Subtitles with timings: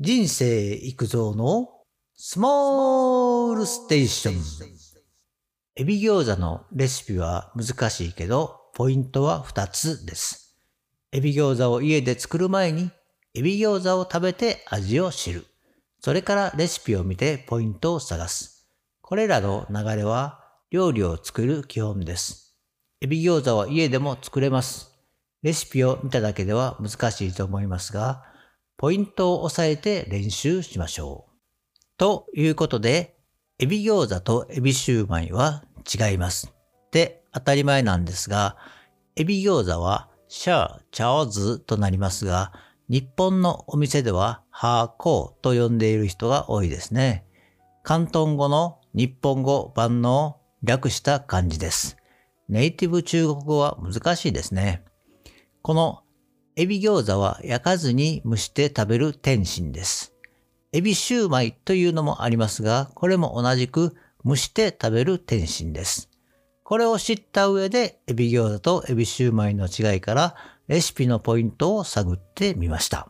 [0.00, 1.68] 人生育造の
[2.16, 4.42] スモールステーション。
[5.76, 10.58] エビ餃子のレシピは難しいけど、ポイントは2つです。
[11.12, 12.90] エビ餃子を家で作る前に、
[13.34, 15.46] エビ餃子を食べて味を知る。
[16.00, 18.66] それからレシピを見てポイントを探す。
[19.00, 20.40] これらの流れは
[20.72, 22.56] 料理を作る基本です。
[23.00, 24.90] エビ餃子は家でも作れます。
[25.44, 28.33] レシピを見ただけでは難しいと思いますが、
[28.76, 31.34] ポイントを押さえて練習しましょう。
[31.96, 33.16] ということで、
[33.58, 36.52] エビ餃子とエビシューマイは違います。
[36.86, 38.56] って当たり前なんですが、
[39.16, 42.52] エビ餃子はシャー、チャオズとなりますが、
[42.88, 47.24] 日本のお店ではハーコーと呼んでいる人が多いですね。
[47.84, 51.96] 広東語の日本語版の略した感じです。
[52.48, 54.84] ネイティブ中国語は難しいですね。
[55.62, 56.03] この
[56.56, 60.14] エビ餃子は焼かずに蒸して食べる点心です。
[60.72, 66.10] エビシューマイというのもありますが、これも同じく蒸して食べる点心です。
[66.62, 70.36] これを知った上で、エビ餃子とエビシューマイの違いから
[70.68, 73.08] レシピのポイントを探ってみました。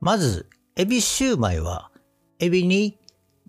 [0.00, 1.92] まず、エビシューマイは、
[2.40, 2.98] エビに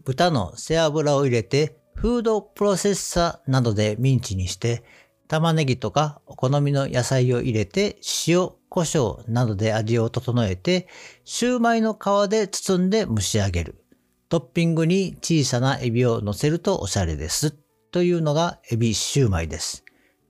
[0.06, 4.84] 豚の背脂を入れて、フードプロセッサーなどでミンチにして、
[5.28, 10.88] 玉ねぎとかお好みの野菜を入れて塩、胡椒などで味を整えて、
[11.23, 13.84] シューマイの皮で包んで蒸し上げる。
[14.30, 17.56] トッピングに小さなエビを乗せるとおしゃれです。
[17.89, 19.84] というのがエビシューマイです。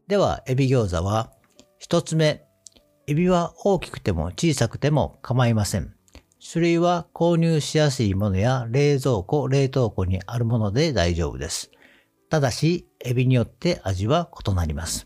[0.07, 1.33] では、エビ餃子は、
[1.77, 2.45] 一つ目、
[3.07, 5.93] エビは大きくても小さくても構いません。
[6.39, 11.69] 種類は購入しやすいものや冷蔵庫、冷凍庫にあるもので大丈夫です。
[12.29, 15.05] ただし、エビによって味は異なります。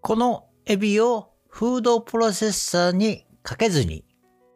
[0.00, 4.04] このエビをフードプロセッサーにかけずに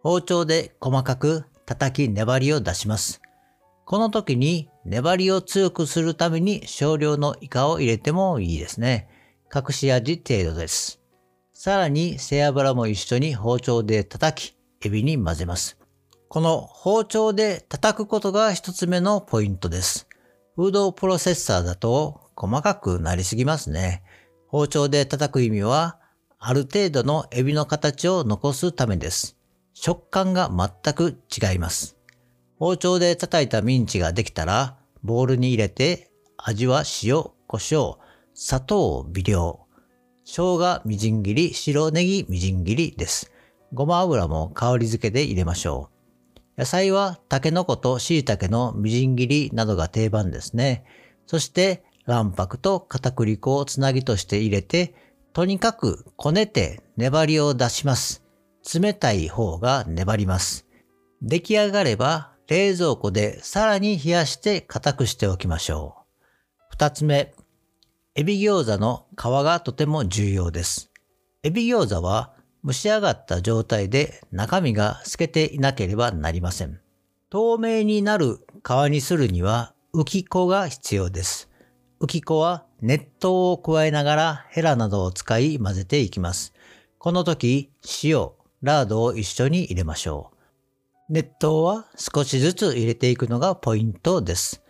[0.02, 3.20] 包丁で細かく叩き粘りを出します。
[3.84, 9.08] この時に粘りを強くするために少量のイカを入れてもいいですね。
[9.54, 11.00] 隠し味程度です。
[11.52, 15.78] さらに背脂も一緒に包丁で叩き、エビに混ぜます。
[16.28, 20.08] この包丁で叩くことが一つ目のポイントです。
[20.56, 24.02] フードプロセッサーだと細かくなりすぎますね。
[24.48, 25.98] 包丁で叩く意味は、
[26.44, 29.36] ある程度のエビの形を残すためです。
[29.74, 31.96] 食感が全く違います。
[32.58, 37.96] 包丁で叩いたミンチができたら、ボウルに入れて、味は塩、胡椒、
[38.34, 39.60] 砂糖微量、
[40.24, 43.30] 生姜みじん切り、白ネギみじん切りです。
[43.72, 45.90] ごま油も香り付けで入れましょ
[46.56, 46.60] う。
[46.60, 50.84] 野菜はタケノコと椎茸のみじん切りなどが定番ですね。
[51.28, 58.22] そして卵白と片栗粉をつなぎとして入れて、とにかくこねて粘りを出します。
[58.74, 60.66] 冷たい方が粘ります。
[61.22, 66.02] 出来上がれば冷蔵庫でさらに冷やして硬くしておきましょう。
[66.70, 67.34] 二つ目、
[68.14, 70.90] エビ餃子の皮がとても重要です。
[71.42, 76.78] エビ餃子は蒸し上がった状態で中身が透けていなければなりません。
[77.30, 81.48] 透明になる皮にするには浮き粉が必要です。
[82.02, 86.52] 浮き粉は熱湯を加えながらヘラなどを使い混ぜていきます。
[86.98, 87.70] この時、
[88.02, 90.32] 塩、ラードを一緒に入れましょ
[91.08, 91.12] う。
[91.12, 94.64] 熱湯は少しずつ入れていくのがポイントです。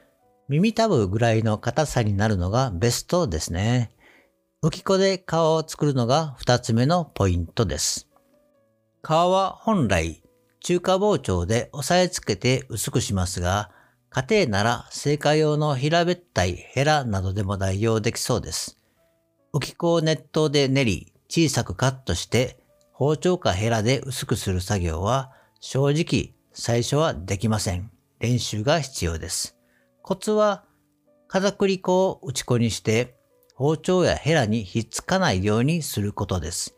[0.48, 3.90] 耳たぶぐらいの硬さになるのがベストですね。
[4.62, 8.08] 浮き粉で皮を作るのが二つ目のポイントです。
[9.02, 10.22] 皮は本来
[10.60, 13.70] 中華包丁で押さえつけて薄くしますが、
[14.14, 18.76] 家庭なら製菓用の平べったいヘラなどでも代用できそうです。
[19.54, 22.58] 浮き粉を熱湯で練り小さくカットして
[22.92, 27.90] 包丁かヘラで薄くする作業は正直最初はできません。
[28.20, 29.56] 練習が必要です。
[30.02, 30.64] コツは
[31.26, 33.16] 片栗粉を打ち粉にして
[33.54, 36.76] 包丁やヘラにひっつかないようにすることです。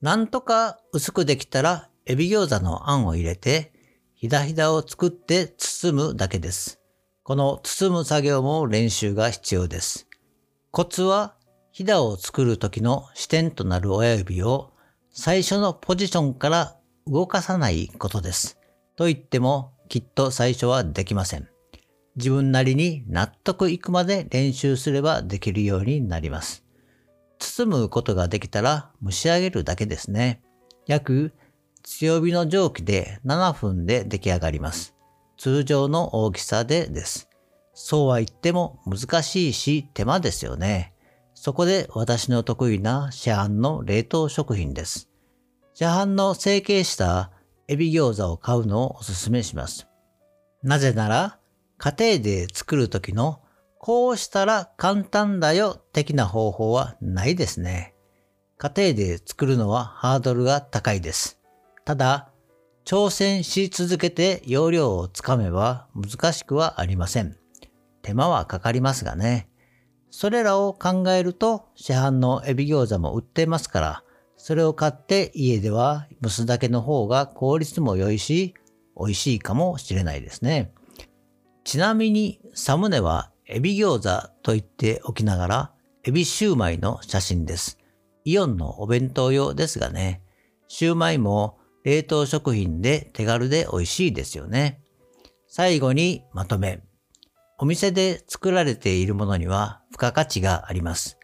[0.00, 3.72] なんとか薄くできたらエビ餃子のあんを入れて、
[4.22, 6.80] ひだひだを作って包むだけです。
[7.24, 10.06] この包む作業も練習が必要です。
[10.70, 11.34] コツは、
[11.72, 14.74] ひだを作る時の視点となる親指を
[15.10, 18.60] 最初のポジションから動かさないことです。
[18.94, 21.48] と言ってもきっと最初はできません。
[22.14, 26.64] 自分なりに納得いくまで練習すればできるようになります。
[27.40, 30.44] 包むことができたら蒸し上げるだけですね。
[30.86, 31.32] 約
[31.82, 34.94] 強火の蒸気で7分で出来上がります。
[35.36, 37.28] 通常の大きさでです。
[37.74, 40.94] そうは言っても難しいし手間ですよね。
[41.34, 45.08] そこで私の得意な市販の冷凍食品です。
[45.74, 47.30] 市販の成形した
[47.66, 49.88] エビ餃子を買うのをお勧めします。
[50.62, 51.38] なぜなら、
[51.78, 53.40] 家庭で作る時の
[53.78, 57.94] こうしたら簡単だよ的な方法はないですね。
[58.56, 61.41] 家庭で作るのはハードルが高いです。
[61.84, 62.32] ただ、
[62.84, 67.36] 挑戦し続けて要領をつかめば難しくはありません。
[68.02, 69.48] 手間はかかりますがね。
[70.10, 74.04] それらを考えると市販のエビ餃子も売ってますから、
[74.36, 78.54] それを買って家では蒸すだけの方が効率も良いし、
[78.98, 80.72] 美味しいかもしれないですね。
[81.64, 85.72] ちなみにサムネはエビ餃子と言っておきながら、
[86.04, 87.78] エビシューマイの写真です。
[88.24, 90.22] イオンのお弁当用ですがね、
[90.68, 94.82] シューマイも冷凍食品で手軽で美味しいですよね。
[95.48, 96.82] 最後にまとめ。
[97.58, 101.18] お店で作られているものには付加価値があります。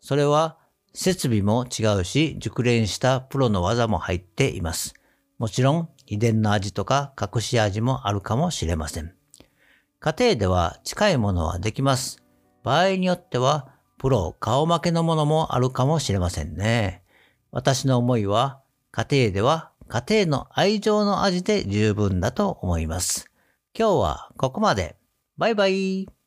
[0.00, 0.58] それは
[0.92, 4.94] 設備も違うし、熟練したプロの技も入っています。
[5.38, 9.14] もちろん秘伝の味とか隠し味もあるかもしれません。
[10.00, 12.22] 家庭では近いものはできます。
[12.62, 17.02] 場合によってはプロ顔負けのものもあるかもしれませんね。
[17.52, 18.60] 私の思いは
[18.92, 23.28] 家庭では家庭の愛情の味で十分だと思います。
[23.76, 24.94] 今日はここまで。
[25.36, 26.19] バイバイ。